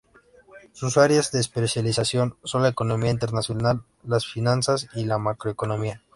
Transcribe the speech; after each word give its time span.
Sus 0.71 0.97
áreas 0.97 1.31
de 1.31 1.39
especialización 1.39 2.35
son 2.43 2.63
la 2.63 2.69
economía 2.69 3.11
internacional, 3.11 3.83
las 4.03 4.25
finanzas 4.25 4.87
y 4.95 5.05
la 5.05 5.19
macroeconomía. 5.19 6.01